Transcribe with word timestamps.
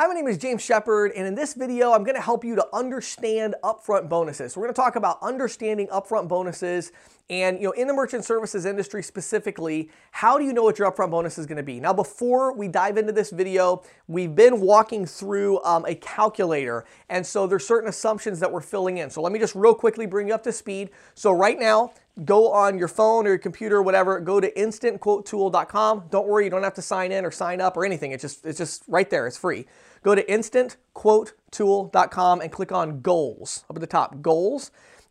Hi, 0.00 0.06
my 0.06 0.14
name 0.14 0.28
is 0.28 0.38
James 0.38 0.62
Shepard, 0.62 1.12
and 1.14 1.26
in 1.26 1.34
this 1.34 1.52
video, 1.52 1.92
I'm 1.92 2.04
gonna 2.04 2.22
help 2.22 2.42
you 2.42 2.56
to 2.56 2.66
understand 2.72 3.54
upfront 3.62 4.08
bonuses. 4.08 4.54
So 4.54 4.58
we're 4.58 4.68
gonna 4.68 4.72
talk 4.72 4.96
about 4.96 5.18
understanding 5.20 5.88
upfront 5.88 6.26
bonuses 6.26 6.90
and 7.28 7.58
you 7.58 7.64
know, 7.64 7.72
in 7.72 7.86
the 7.86 7.92
merchant 7.92 8.24
services 8.24 8.64
industry 8.64 9.02
specifically, 9.02 9.90
how 10.10 10.38
do 10.38 10.44
you 10.46 10.54
know 10.54 10.62
what 10.62 10.78
your 10.78 10.90
upfront 10.90 11.10
bonus 11.10 11.36
is 11.36 11.44
gonna 11.44 11.62
be? 11.62 11.80
Now, 11.80 11.92
before 11.92 12.56
we 12.56 12.66
dive 12.66 12.96
into 12.96 13.12
this 13.12 13.28
video, 13.28 13.82
we've 14.08 14.34
been 14.34 14.62
walking 14.62 15.04
through 15.04 15.62
um, 15.64 15.84
a 15.84 15.94
calculator, 15.94 16.86
and 17.10 17.26
so 17.26 17.46
there's 17.46 17.66
certain 17.66 17.90
assumptions 17.90 18.40
that 18.40 18.50
we're 18.50 18.62
filling 18.62 18.96
in. 18.96 19.10
So 19.10 19.20
let 19.20 19.32
me 19.32 19.38
just 19.38 19.54
real 19.54 19.74
quickly 19.74 20.06
bring 20.06 20.28
you 20.28 20.34
up 20.34 20.42
to 20.44 20.52
speed. 20.52 20.92
So 21.14 21.30
right 21.30 21.58
now, 21.58 21.92
go 22.24 22.52
on 22.52 22.78
your 22.78 22.88
phone 22.88 23.26
or 23.26 23.30
your 23.30 23.38
computer 23.38 23.76
or 23.76 23.82
whatever, 23.82 24.20
go 24.20 24.40
to 24.40 24.52
instantquotetool.com. 24.52 26.04
Don't 26.10 26.28
worry, 26.28 26.44
you 26.44 26.50
don't 26.50 26.62
have 26.62 26.74
to 26.74 26.82
sign 26.82 27.10
in 27.12 27.24
or 27.24 27.30
sign 27.30 27.60
up 27.60 27.76
or 27.76 27.84
anything. 27.84 28.10
It's 28.12 28.22
just, 28.22 28.46
it's 28.46 28.58
just 28.58 28.84
right 28.88 29.10
there, 29.10 29.26
it's 29.26 29.36
free. 29.36 29.66
Go 30.02 30.14
to 30.14 30.24
instantquotetool.com 30.24 32.40
and 32.40 32.52
click 32.52 32.72
on 32.72 33.00
goals 33.00 33.64
up 33.68 33.76
at 33.76 33.80
the 33.80 33.86
top, 33.86 34.22
goals. 34.22 34.70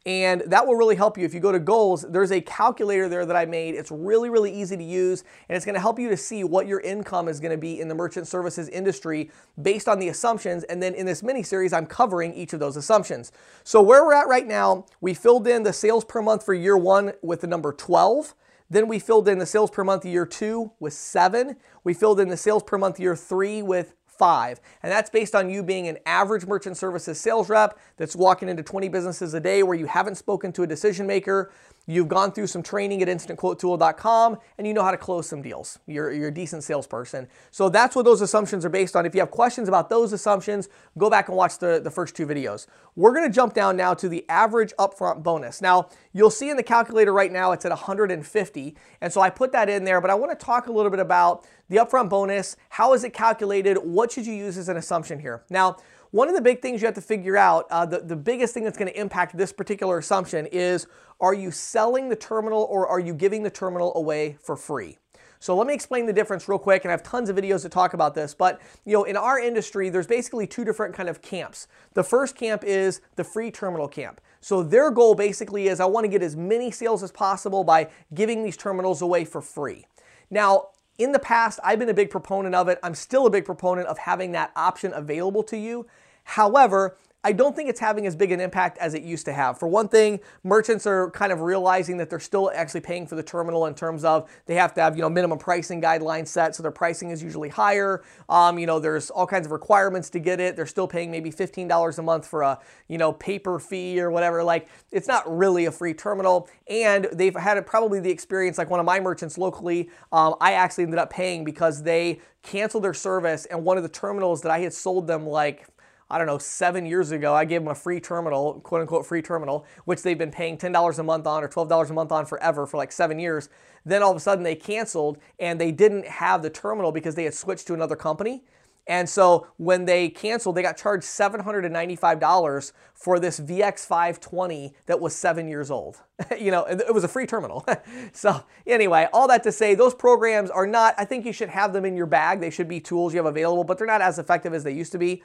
And 0.10 0.42
that 0.48 0.66
will 0.66 0.74
really 0.74 0.96
help 0.96 1.20
you. 1.20 1.24
If 1.24 1.36
you 1.36 1.40
go 1.40 1.52
to 1.52 1.60
goals, 1.60 2.02
there's 2.02 2.32
a 2.32 2.42
calculator 2.42 3.08
there 3.08 3.28
that 3.28 3.36
I 3.36 3.46
made. 3.46 3.76
It's 3.76 3.92
really, 3.92 4.32
really 4.32 4.52
easy 4.52 4.76
to 4.76 4.84
use, 4.84 5.24
and 5.48 5.56
it's 5.56 5.68
gonna 5.68 5.80
help 5.80 6.00
you 6.00 6.10
to 6.10 6.18
see 6.18 6.44
what 6.44 6.66
your 6.66 6.80
income 6.80 7.28
is 7.28 7.40
gonna 7.40 7.58
be 7.58 7.80
in 7.80 7.88
the 7.88 7.94
merchant 7.94 8.28
services 8.28 8.70
industry 8.70 9.30
based 9.62 9.88
on 9.88 10.00
the 10.00 10.10
assumptions. 10.10 10.64
And 10.64 10.82
then 10.82 10.96
in 10.96 11.06
this 11.06 11.22
mini 11.22 11.44
series, 11.44 11.74
I'm 11.74 11.86
covering 11.86 12.34
each 12.34 12.54
of 12.54 12.60
those 12.60 12.76
assumptions. 12.76 13.32
So 13.64 13.84
where 13.84 14.04
we're 14.04 14.16
at 14.16 14.28
right 14.28 14.48
now, 14.48 14.88
we 15.00 15.14
filled 15.14 15.48
in 15.48 15.62
the 15.62 15.74
sales 15.74 16.04
per 16.04 16.24
month 16.24 16.44
for 16.44 16.56
year 16.56 16.76
one 16.76 17.14
with 17.22 17.42
the 17.42 17.48
number 17.48 17.72
12. 17.72 18.34
Then 18.68 18.88
we 18.88 18.98
filled 18.98 19.28
in 19.28 19.38
the 19.38 19.46
sales 19.46 19.70
per 19.70 19.84
month 19.84 20.06
year 20.06 20.26
two 20.26 20.72
with 20.80 20.94
seven. 20.94 21.56
We 21.84 21.94
filled 21.94 22.20
in 22.20 22.30
the 22.30 22.38
sales 22.38 22.64
per 22.64 22.80
month 22.80 23.00
year 23.00 23.16
three 23.16 23.62
with 23.62 23.94
five. 24.20 24.60
And 24.84 24.92
that's 24.92 25.10
based 25.10 25.34
on 25.34 25.50
you 25.50 25.64
being 25.64 25.88
an 25.88 25.98
average 26.06 26.46
merchant 26.46 26.78
services 26.78 27.20
sales 27.20 27.50
rep 27.50 27.80
that's 27.98 28.16
walking 28.16 28.50
into 28.50 28.62
20 28.62 28.90
businesses 28.90 29.34
a 29.34 29.40
day 29.40 29.64
where 29.64 29.76
you 29.76 29.86
haven't 29.88 30.16
spoken 30.16 30.52
to 30.52 30.64
a 30.64 30.68
decision 30.68 31.08
maker. 31.08 31.52
You've 31.88 32.08
gone 32.08 32.34
through 32.34 32.46
some 32.46 32.62
training 32.62 33.02
at 33.02 33.08
instantquotetool.com 33.08 34.38
and 34.60 34.68
you 34.68 34.76
know 34.76 34.84
how 34.84 34.92
to 34.92 34.98
close 34.98 35.28
some 35.28 35.42
deals. 35.42 35.80
You're, 35.88 36.12
you're 36.12 36.28
a 36.28 36.34
decent 36.34 36.64
salesperson. 36.64 37.28
So 37.50 37.68
that's 37.68 37.96
what 37.96 38.06
those 38.06 38.22
assumptions 38.22 38.64
are 38.64 38.70
based 38.70 38.96
on. 38.96 39.08
If 39.08 39.16
you 39.16 39.22
have 39.22 39.32
questions 39.32 39.68
about 39.68 39.90
those 39.90 40.14
assumptions, 40.14 40.70
go 41.00 41.10
back 41.10 41.30
and 41.30 41.38
watch 41.38 41.58
the, 41.58 41.82
the 41.84 41.90
first 41.90 42.16
two 42.16 42.28
videos. 42.28 42.68
We're 42.96 43.14
gonna 43.14 43.32
jump 43.32 43.56
down 43.56 43.76
now 43.76 43.96
to 43.96 44.08
the 44.08 44.24
average 44.30 44.72
upfront 44.78 45.24
bonus. 45.24 45.64
Now, 45.64 45.90
you'll 46.14 46.30
see 46.30 46.52
in 46.52 46.58
the 46.58 46.64
calculator 46.64 47.12
right 47.12 47.32
now 47.32 47.54
it's 47.54 47.66
at 47.66 47.72
150. 47.72 48.76
And 49.02 49.12
so 49.12 49.22
I 49.22 49.32
put 49.32 49.52
that 49.54 49.68
in 49.68 49.84
there, 49.84 50.00
but 50.00 50.12
I 50.12 50.16
wanna 50.16 50.36
talk 50.36 50.68
a 50.68 50.72
little 50.72 50.92
bit 50.92 51.00
about 51.00 51.48
the 51.70 51.78
upfront 51.78 52.10
bonus, 52.10 52.58
how 52.70 52.94
is 52.94 53.04
it 53.04 53.14
calculated, 53.14 53.78
what 53.78 54.09
should 54.12 54.26
you 54.26 54.34
use 54.34 54.58
as 54.58 54.70
an 54.70 54.78
assumption 54.78 55.20
here. 55.20 55.44
Now, 55.50 55.78
one 56.12 56.28
of 56.28 56.36
the 56.36 56.42
big 56.42 56.62
things 56.62 56.82
you 56.82 56.88
have 56.88 56.96
to 56.96 57.02
figure 57.02 57.38
out, 57.38 57.68
uh, 57.70 57.86
the, 57.86 58.00
the 58.00 58.16
biggest 58.16 58.54
thing 58.54 58.64
that's 58.64 58.78
going 58.78 58.92
to 58.92 59.00
impact 59.00 59.38
this 59.38 59.54
particular 59.54 60.00
assumption 60.00 60.48
is 60.48 60.88
are 61.22 61.34
you 61.34 61.52
selling 61.52 62.10
the 62.10 62.16
terminal 62.16 62.68
or 62.70 62.88
are 62.88 63.00
you 63.00 63.14
giving 63.14 63.44
the 63.44 63.50
terminal 63.50 63.96
away 63.96 64.38
for 64.42 64.56
free? 64.56 64.98
So 65.42 65.56
let 65.56 65.68
me 65.68 65.74
explain 65.74 66.06
the 66.06 66.12
difference 66.12 66.50
real 66.50 66.60
quick, 66.60 66.84
and 66.84 66.92
I 66.92 66.94
have 66.94 67.04
tons 67.04 67.30
of 67.30 67.38
videos 67.38 67.62
to 67.62 67.70
talk 67.70 67.94
about 67.94 68.14
this. 68.14 68.34
But 68.34 68.60
you 68.86 68.94
know, 68.94 69.06
in 69.06 69.16
our 69.16 69.40
industry, 69.40 69.90
there's 69.90 70.08
basically 70.08 70.46
two 70.46 70.66
different 70.66 70.94
kind 70.94 71.08
of 71.08 71.22
camps. 71.22 71.68
The 71.94 72.04
first 72.04 72.36
camp 72.36 72.64
is 72.66 73.00
the 73.16 73.24
free 73.24 73.50
terminal 73.50 73.88
camp. 73.88 74.20
So 74.42 74.64
their 74.64 74.92
goal 74.92 75.16
basically 75.16 75.68
is 75.68 75.80
I 75.80 75.86
want 75.86 76.04
to 76.04 76.10
get 76.10 76.22
as 76.22 76.36
many 76.36 76.72
sales 76.72 77.04
as 77.04 77.12
possible 77.12 77.64
by 77.64 77.90
giving 78.14 78.44
these 78.44 78.58
terminals 78.58 79.02
away 79.02 79.24
for 79.24 79.42
free. 79.42 79.86
Now, 80.30 80.70
in 81.00 81.14
the 81.14 81.20
past, 81.20 81.60
I've 81.64 81.80
been 81.80 81.90
a 81.90 81.94
big 81.94 82.12
proponent 82.12 82.54
of 82.54 82.68
it. 82.68 82.78
I'm 82.84 82.94
still 82.94 83.26
a 83.26 83.30
big 83.30 83.46
proponent 83.46 83.88
of 83.88 83.98
having 83.98 84.34
that 84.34 84.52
option 84.56 84.94
available 84.94 85.44
to 85.44 85.58
you. 85.58 85.88
However, 86.24 86.98
I 87.22 87.34
don't 87.34 87.54
think 87.54 87.70
it's 87.70 87.82
having 87.82 88.08
as 88.08 88.16
big 88.16 88.32
an 88.32 88.40
impact 88.40 88.78
as 88.78 88.94
it 88.94 89.04
used 89.04 89.26
to 89.26 89.34
have. 89.34 89.60
For 89.60 89.68
one 89.68 89.90
thing, 89.90 90.22
merchants 90.46 90.88
are 90.88 91.12
kind 91.12 91.34
of 91.34 91.42
realizing 91.42 91.98
that 91.98 92.10
they're 92.10 92.18
still 92.18 92.50
actually 92.56 92.80
paying 92.80 93.06
for 93.06 93.16
the 93.16 93.24
terminal 93.24 93.66
in 93.66 93.74
terms 93.74 94.06
of 94.06 94.30
they 94.46 94.56
have 94.56 94.74
to 94.76 94.82
have 94.82 94.96
you 94.96 95.02
know 95.02 95.10
minimum 95.10 95.38
pricing 95.38 95.82
guidelines 95.82 96.28
set, 96.28 96.56
so 96.56 96.64
their 96.64 96.72
pricing 96.72 97.10
is 97.10 97.22
usually 97.22 97.50
higher. 97.50 98.04
Um, 98.30 98.58
you 98.58 98.66
know, 98.66 98.80
there's 98.80 99.10
all 99.10 99.28
kinds 99.28 99.46
of 99.46 99.52
requirements 99.52 100.10
to 100.12 100.20
get 100.20 100.40
it. 100.40 100.56
They're 100.56 100.66
still 100.66 100.88
paying 100.88 101.12
maybe 101.12 101.30
$15 101.30 102.00
a 102.00 102.02
month 102.02 102.26
for 102.26 102.42
a 102.42 102.58
you 102.88 102.98
know 102.98 103.12
paper 103.12 103.60
fee 103.60 104.00
or 104.00 104.12
whatever. 104.12 104.42
Like 104.42 104.70
it's 104.94 105.08
not 105.08 105.24
really 105.28 105.66
a 105.66 105.72
free 105.72 105.94
terminal, 105.94 106.48
and 106.70 107.10
they've 107.12 107.36
had 107.36 107.60
probably 107.66 108.00
the 108.00 108.12
experience 108.12 108.58
like 108.58 108.70
one 108.70 108.80
of 108.80 108.86
my 108.86 109.02
merchants 109.02 109.38
locally. 109.38 109.90
Um, 110.14 110.36
I 110.40 110.54
actually 110.54 110.86
ended 110.86 111.00
up 111.00 111.10
paying 111.10 111.44
because 111.44 111.84
they 111.84 112.22
canceled 112.44 112.86
their 112.86 112.94
service, 112.94 113.46
and 113.46 113.66
one 113.66 113.76
of 113.76 113.84
the 113.84 113.90
terminals 113.90 114.42
that 114.44 114.52
I 114.54 114.60
had 114.60 114.72
sold 114.72 115.06
them 115.06 115.28
like 115.28 115.68
I 116.12 116.18
don't 116.18 116.26
know, 116.26 116.40
seven 116.40 116.86
years 116.86 117.12
ago, 117.12 117.34
I 117.34 117.46
gave 117.46 117.62
them 117.62 117.68
a 117.68 117.76
free 117.76 118.00
terminal, 118.00 118.62
quote 118.62 118.82
unquote 118.82 119.06
free 119.06 119.22
terminal, 119.22 119.66
which 119.86 120.02
they've 120.02 120.18
been 120.18 120.32
paying 120.32 120.58
$10 120.58 121.00
a 121.00 121.04
month 121.04 121.28
on 121.28 121.44
or 121.44 121.48
$12 121.48 121.90
a 121.90 121.94
month 121.94 122.12
on 122.12 122.26
forever 122.26 122.66
for 122.66 122.78
like 122.78 122.92
seven 122.92 123.20
years. 123.20 123.50
Then 123.86 124.02
all 124.02 124.12
of 124.12 124.18
a 124.18 124.20
sudden 124.20 124.44
they 124.44 124.56
canceled 124.56 125.20
and 125.40 125.62
they 125.62 125.72
didn't 125.72 126.08
have 126.08 126.42
the 126.42 126.50
terminal 126.50 126.92
because 126.92 127.16
they 127.16 127.26
had 127.26 127.34
switched 127.34 127.68
to 127.68 127.74
another 127.74 127.96
company. 127.96 128.44
And 128.88 129.08
so 129.08 129.46
when 129.58 129.86
they 129.86 130.10
canceled, 130.10 130.56
they 130.56 130.64
got 130.64 130.76
charged 130.76 131.06
$795 131.06 132.72
for 132.96 133.20
this 133.20 133.40
VX520 133.40 134.72
that 134.88 135.00
was 135.00 135.16
seven 135.16 135.48
years 135.48 135.70
old. 135.70 135.98
you 136.40 136.50
know, 136.50 136.64
it 136.64 136.92
was 136.92 137.04
a 137.04 137.08
free 137.08 137.28
terminal. 137.28 137.64
so 138.14 138.44
anyway, 138.66 139.08
all 139.14 139.28
that 139.28 139.44
to 139.44 139.52
say, 139.52 139.76
those 139.76 139.94
programs 139.94 140.50
are 140.50 140.66
not, 140.66 140.96
I 140.98 141.06
think 141.06 141.24
you 141.24 141.34
should 141.34 141.50
have 141.50 141.72
them 141.72 141.86
in 141.86 141.96
your 141.96 142.08
bag. 142.08 142.42
They 142.42 142.50
should 142.50 142.68
be 142.68 142.80
tools 142.80 143.14
you 143.14 143.20
have 143.20 143.28
available, 143.28 143.64
but 143.64 143.78
they're 143.78 143.86
not 143.86 144.02
as 144.02 144.18
effective 144.18 144.56
as 144.56 144.64
they 144.64 144.74
used 144.74 144.92
to 144.94 144.98
be. 144.98 145.24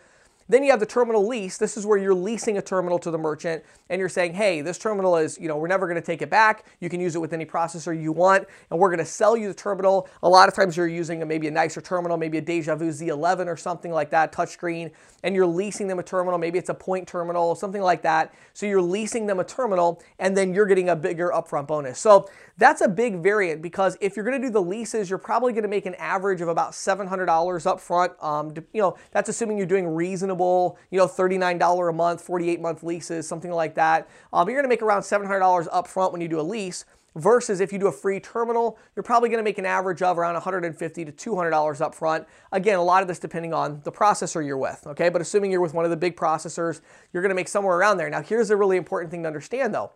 Then 0.48 0.62
you 0.62 0.70
have 0.70 0.80
the 0.80 0.86
terminal 0.86 1.26
lease. 1.26 1.56
This 1.56 1.76
is 1.76 1.86
where 1.86 1.98
you're 1.98 2.14
leasing 2.14 2.58
a 2.58 2.62
terminal 2.62 2.98
to 2.98 3.10
the 3.10 3.18
merchant 3.18 3.64
and 3.88 3.98
you're 3.98 4.08
saying, 4.08 4.34
hey, 4.34 4.60
this 4.60 4.78
terminal 4.78 5.16
is, 5.16 5.38
you 5.40 5.48
know, 5.48 5.56
we're 5.56 5.68
never 5.68 5.86
going 5.86 6.00
to 6.00 6.04
take 6.06 6.22
it 6.22 6.30
back. 6.30 6.66
You 6.80 6.88
can 6.88 7.00
use 7.00 7.14
it 7.14 7.18
with 7.18 7.32
any 7.32 7.46
processor 7.46 7.98
you 7.98 8.12
want 8.12 8.46
and 8.70 8.78
we're 8.78 8.88
going 8.88 8.98
to 8.98 9.04
sell 9.04 9.36
you 9.36 9.48
the 9.48 9.54
terminal. 9.54 10.08
A 10.22 10.28
lot 10.28 10.48
of 10.48 10.54
times 10.54 10.76
you're 10.76 10.88
using 10.88 11.22
a, 11.22 11.26
maybe 11.26 11.48
a 11.48 11.50
nicer 11.50 11.80
terminal, 11.80 12.16
maybe 12.16 12.38
a 12.38 12.42
Dejavoo 12.42 12.90
Z11 12.90 13.46
or 13.46 13.56
something 13.56 13.92
like 13.92 14.10
that, 14.10 14.32
touchscreen, 14.32 14.90
and 15.22 15.34
you're 15.34 15.46
leasing 15.46 15.86
them 15.86 15.98
a 15.98 16.02
terminal. 16.02 16.38
Maybe 16.38 16.58
it's 16.58 16.70
a 16.70 16.74
Poynt 16.74 17.06
terminal, 17.06 17.54
something 17.54 17.82
like 17.82 18.02
that. 18.02 18.34
So 18.52 18.66
you're 18.66 18.82
leasing 18.82 19.26
them 19.26 19.40
a 19.40 19.44
terminal 19.44 20.02
and 20.18 20.36
then 20.36 20.52
you're 20.52 20.66
getting 20.66 20.90
a 20.90 20.96
bigger 20.96 21.30
upfront 21.34 21.66
bonus. 21.66 21.98
So 21.98 22.28
that's 22.58 22.82
a 22.82 22.88
big 22.88 23.22
variant 23.22 23.62
because 23.62 23.96
if 24.00 24.16
you're 24.16 24.24
going 24.24 24.40
to 24.40 24.46
do 24.46 24.52
the 24.52 24.62
leases, 24.62 25.10
you're 25.10 25.18
probably 25.18 25.52
going 25.52 25.62
to 25.62 25.68
make 25.68 25.86
an 25.86 25.94
average 25.96 26.40
of 26.40 26.48
about 26.48 26.72
$700 26.72 27.08
upfront. 27.26 28.22
Um, 28.22 28.54
you 28.72 28.80
know, 28.80 28.96
that's 29.10 29.28
assuming 29.28 29.58
you're 29.58 29.66
doing 29.66 29.86
reasonable, 29.86 30.33
you 30.90 30.98
know, 30.98 31.06
$39 31.06 31.88
a 31.88 31.92
month, 31.92 32.20
48 32.20 32.60
month 32.60 32.82
leases, 32.82 33.26
something 33.26 33.50
like 33.50 33.74
that. 33.74 34.08
Um, 34.32 34.48
you're 34.48 34.56
to 34.62 34.68
make 34.68 34.82
around 34.82 35.02
$700 35.02 35.68
upfront 35.68 36.12
when 36.12 36.20
you 36.20 36.28
do 36.28 36.40
a 36.40 36.42
lease 36.42 36.84
versus 37.16 37.60
if 37.60 37.72
you 37.72 37.78
do 37.78 37.86
a 37.86 37.92
free 37.92 38.18
terminal, 38.18 38.78
you're 38.94 39.02
probably 39.02 39.28
to 39.38 39.44
make 39.44 39.58
an 39.58 39.66
average 39.66 40.02
of 40.02 40.18
around 40.18 40.34
150 40.34 41.04
to 41.04 41.12
$200 41.12 41.50
upfront. 41.52 42.26
Again, 42.52 42.78
a 42.78 42.82
lot 42.82 43.02
of 43.02 43.08
this 43.08 43.18
depending 43.18 43.54
on 43.54 43.80
the 43.84 43.92
processor 43.92 44.44
you're 44.44 44.58
with, 44.58 44.82
okay? 44.86 45.08
But 45.08 45.22
assuming 45.22 45.50
you're 45.50 45.60
with 45.60 45.74
one 45.74 45.84
of 45.84 45.90
the 45.90 45.96
big 45.96 46.16
processors, 46.16 46.80
you're 47.12 47.22
to 47.22 47.34
make 47.34 47.48
somewhere 47.48 47.76
around 47.76 47.98
there. 47.98 48.10
Now, 48.10 48.22
here's 48.22 48.50
a 48.50 48.56
really 48.56 48.76
important 48.76 49.10
thing 49.10 49.22
to 49.22 49.26
understand 49.28 49.74
though. 49.74 49.92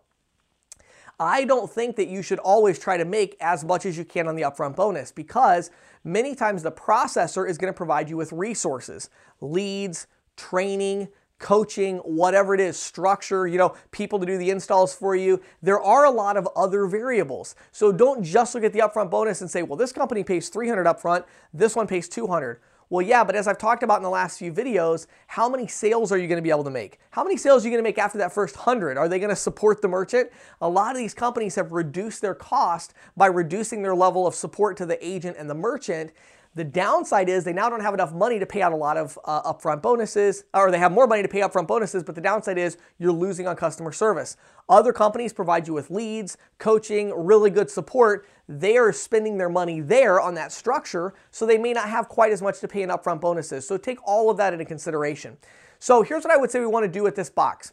I 1.21 1.45
don't 1.45 1.69
think 1.69 1.97
that 1.97 2.07
you 2.07 2.23
should 2.23 2.39
always 2.39 2.79
try 2.79 2.97
to 2.97 3.05
make 3.05 3.37
as 3.41 3.65
much 3.65 3.85
as 3.87 3.99
you 3.99 4.05
can 4.05 4.29
on 4.29 4.37
the 4.37 4.43
upfront 4.43 4.77
bonus 4.77 5.11
because 5.11 5.71
many 6.05 6.37
times 6.37 6.63
the 6.63 6.71
processor 6.71 7.49
is 7.49 7.59
going 7.59 7.73
to 7.73 7.77
provide 7.77 8.09
you 8.09 8.17
with 8.17 8.33
resources, 8.33 9.11
leads, 9.41 10.07
training, 10.39 11.09
coaching, 11.39 11.99
whatever 11.99 12.55
it 12.55 12.61
is, 12.61 12.79
structure, 12.79 13.47
you 13.47 13.59
know, 13.59 13.77
people 13.91 14.19
to 14.19 14.27
do 14.27 14.39
the 14.39 14.51
installs 14.51 14.95
for 14.95 15.15
you. 15.15 15.41
There 15.63 15.81
are 15.81 16.05
a 16.05 16.11
lot 16.11 16.37
of 16.37 16.49
other 16.57 16.87
variables. 16.87 17.55
So 17.73 17.93
don't 17.93 18.23
just 18.25 18.55
look 18.55 18.65
at 18.65 18.73
the 18.73 18.81
upfront 18.81 19.11
bonus 19.11 19.41
and 19.41 19.51
say, 19.51 19.63
well, 19.63 19.77
this 19.77 19.93
company 19.93 20.25
pays 20.25 20.49
300 20.49 20.87
upfront, 20.87 21.25
this 21.53 21.77
one 21.77 21.87
pays 21.87 22.09
200. 22.09 22.61
Well, 22.91 23.07
yeah, 23.07 23.23
but 23.23 23.37
as 23.37 23.47
I've 23.47 23.59
talked 23.59 23.83
about 23.83 23.99
in 23.99 24.03
the 24.03 24.09
last 24.09 24.39
few 24.39 24.51
videos, 24.51 25.07
how 25.27 25.47
many 25.47 25.67
sales 25.67 26.11
are 26.11 26.17
you 26.17 26.27
to 26.35 26.41
be 26.41 26.49
able 26.49 26.65
to 26.65 26.71
make? 26.71 26.99
How 27.11 27.23
many 27.23 27.37
sales 27.37 27.67
are 27.67 27.69
you 27.69 27.77
to 27.77 27.83
make 27.83 27.99
after 27.99 28.17
that 28.17 28.33
first 28.33 28.57
100? 28.57 28.97
Are 28.97 29.09
they 29.09 29.19
to 29.29 29.37
support 29.37 29.83
the 29.83 29.89
merchant? 29.89 30.31
A 30.63 30.69
lot 30.69 30.93
of 30.93 30.97
these 30.97 31.13
companies 31.13 31.55
have 31.57 31.73
reduced 31.73 32.23
their 32.23 32.35
cost 32.35 32.95
by 33.15 33.27
reducing 33.27 33.83
their 33.83 33.95
level 33.95 34.27
of 34.27 34.35
support 34.35 34.79
to 34.79 34.87
the 34.87 35.07
agent 35.07 35.37
and 35.39 35.51
the 35.51 35.55
merchant. 35.55 36.13
The 36.59 36.65
downside 36.65 37.29
is 37.29 37.45
they 37.45 37.53
now 37.53 37.69
don't 37.71 37.83
have 37.83 37.95
enough 37.95 38.13
money 38.13 38.41
to 38.41 38.45
pay 38.45 38.63
out 38.63 38.73
a 38.73 38.77
lot 38.77 38.97
of 38.97 39.17
uh, 39.25 39.53
upfront 39.53 39.81
bonuses, 39.81 40.43
or 40.53 40.73
they 40.73 40.79
have 40.81 40.91
more 40.91 41.07
money 41.07 41.23
to 41.23 41.29
pay 41.29 41.39
upfront 41.39 41.69
bonuses, 41.69 42.03
but 42.03 42.17
the 42.17 42.21
downside 42.21 42.59
is 42.59 42.79
you're 42.99 43.13
losing 43.13 43.47
on 43.47 43.55
customer 43.55 43.93
service. 43.93 44.37
Other 44.69 44.93
companies 44.93 45.33
provide 45.33 45.69
you 45.69 45.75
with 45.75 45.89
leads, 45.89 46.37
coaching, 46.59 47.13
really 47.15 47.51
good 47.51 47.71
support. 47.71 48.27
They 48.49 48.77
are 48.77 48.93
spending 48.93 49.39
their 49.39 49.49
money 49.49 49.81
there 49.81 50.21
on 50.21 50.35
that 50.35 50.51
structure, 50.51 51.15
so 51.31 51.47
they 51.47 51.59
may 51.59 51.73
not 51.73 51.89
have 51.89 52.09
quite 52.09 52.33
as 52.33 52.43
much 52.43 52.59
to 52.59 52.67
pay 52.67 52.83
in 52.83 52.89
upfront 52.89 53.21
bonuses. 53.21 53.65
So 53.65 53.77
take 53.77 54.01
all 54.03 54.29
of 54.29 54.37
that 54.39 54.53
into 54.53 54.65
consideration. 54.65 55.37
So 55.79 56.03
here's 56.03 56.25
what 56.25 56.33
I 56.33 56.37
would 56.37 56.51
say 56.51 56.59
we 56.59 56.67
want 56.67 56.83
to 56.83 56.91
do 56.91 57.05
with 57.05 57.15
this 57.15 57.31
box. 57.31 57.73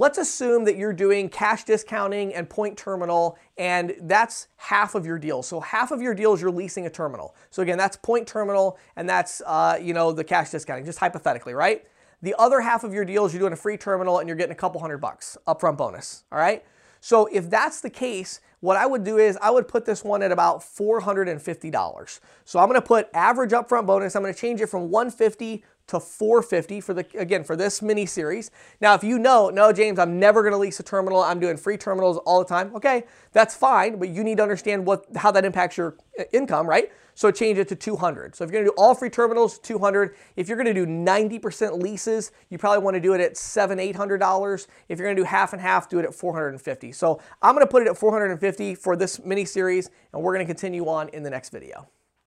Let's 0.00 0.16
assume 0.16 0.64
that 0.64 0.78
you're 0.78 0.94
doing 0.94 1.28
cash 1.28 1.64
discounting 1.64 2.32
and 2.32 2.48
Poynt 2.48 2.78
terminal, 2.78 3.36
and 3.58 3.94
that's 4.00 4.48
half 4.56 4.94
of 4.94 5.04
your 5.04 5.18
deal. 5.18 5.42
So 5.42 5.60
half 5.60 5.90
of 5.90 6.00
your 6.00 6.14
deal 6.14 6.32
is 6.32 6.40
you're 6.40 6.50
leasing 6.50 6.86
a 6.86 6.90
terminal. 6.90 7.34
So 7.50 7.60
again, 7.60 7.76
that's 7.76 7.98
Poynt 7.98 8.26
terminal, 8.26 8.78
and 8.96 9.06
that's 9.06 9.42
uh, 9.44 9.78
you 9.78 9.92
know 9.92 10.10
the 10.10 10.24
cash 10.24 10.48
discounting, 10.48 10.86
just 10.86 11.00
hypothetically, 11.00 11.52
right? 11.52 11.84
The 12.22 12.34
other 12.38 12.62
half 12.62 12.82
of 12.82 12.94
your 12.94 13.04
deal 13.04 13.26
is 13.26 13.34
you're 13.34 13.40
doing 13.40 13.52
a 13.52 13.56
free 13.56 13.76
terminal 13.76 14.20
and 14.20 14.26
you're 14.26 14.38
getting 14.38 14.52
a 14.52 14.56
couple 14.56 14.80
hundred 14.80 15.02
bucks 15.02 15.36
upfront 15.46 15.76
bonus. 15.76 16.24
All 16.32 16.38
right. 16.38 16.64
So 17.02 17.26
if 17.26 17.50
that's 17.50 17.82
the 17.82 17.90
case, 17.90 18.40
what 18.60 18.76
I 18.76 18.86
would 18.86 19.04
do 19.04 19.18
is 19.18 19.38
I 19.40 19.50
would 19.50 19.68
put 19.68 19.84
this 19.84 20.04
one 20.04 20.22
at 20.22 20.32
about 20.32 20.60
$450. 20.60 22.20
So 22.44 22.58
I'm 22.58 22.72
to 22.72 22.82
put 22.82 23.08
average 23.14 23.50
upfront 23.50 23.86
bonus. 23.86 24.14
I'm 24.14 24.22
to 24.24 24.34
change 24.34 24.60
it 24.60 24.66
from 24.66 24.90
150 24.90 25.64
to 25.90 25.98
450 25.98 26.80
for 26.80 26.94
the 26.94 27.04
again 27.18 27.42
for 27.42 27.56
this 27.56 27.82
mini 27.82 28.06
series. 28.06 28.52
Now, 28.80 28.94
if 28.94 29.02
you 29.02 29.18
know, 29.18 29.50
no, 29.50 29.72
James, 29.72 29.98
I'm 29.98 30.20
never 30.20 30.42
going 30.42 30.52
to 30.52 30.58
lease 30.58 30.78
a 30.78 30.84
terminal. 30.84 31.20
I'm 31.20 31.40
doing 31.40 31.56
free 31.56 31.76
terminals 31.76 32.16
all 32.18 32.38
the 32.38 32.44
time. 32.44 32.72
Okay, 32.76 33.04
that's 33.32 33.56
fine, 33.56 33.98
but 33.98 34.08
you 34.08 34.22
need 34.22 34.36
to 34.36 34.42
understand 34.44 34.86
what 34.86 35.04
how 35.16 35.32
that 35.32 35.44
impacts 35.44 35.76
your 35.76 35.96
uh, 36.18 36.22
income, 36.32 36.68
right? 36.68 36.92
So 37.14 37.30
change 37.30 37.58
it 37.58 37.68
to 37.68 37.76
200. 37.76 38.34
So 38.34 38.44
if 38.44 38.50
you're 38.50 38.62
going 38.62 38.66
to 38.66 38.70
do 38.70 38.74
all 38.80 38.94
free 38.94 39.10
terminals, 39.10 39.58
200. 39.58 40.14
If 40.36 40.48
you're 40.48 40.56
going 40.56 40.72
to 40.72 40.86
do 40.86 40.86
90% 40.86 41.82
leases, 41.82 42.32
you 42.48 42.56
probably 42.56 42.82
want 42.82 42.94
to 42.94 43.00
do 43.00 43.12
it 43.12 43.20
at 43.20 43.36
seven, 43.36 43.78
eight 43.80 43.96
hundred 43.96 44.18
dollars. 44.18 44.68
If 44.88 44.98
you're 44.98 45.06
going 45.06 45.16
to 45.16 45.22
do 45.22 45.26
half 45.26 45.52
and 45.52 45.60
half, 45.60 45.88
do 45.88 45.98
it 45.98 46.04
at 46.04 46.14
450. 46.14 46.92
So 46.92 47.20
I'm 47.42 47.54
going 47.54 47.66
to 47.66 47.70
put 47.70 47.82
it 47.82 47.88
at 47.88 47.98
450 47.98 48.40
for 48.74 48.96
this 48.96 49.24
mini 49.24 49.44
series, 49.44 49.90
and 50.12 50.22
we're 50.22 50.34
going 50.34 50.46
to 50.46 50.52
continue 50.52 50.88
on 50.88 51.08
in 51.10 51.22
the 51.22 51.30
next 51.30 51.50
video. 51.50 51.88